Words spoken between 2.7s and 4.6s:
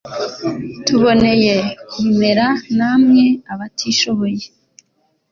namwe abatishoboye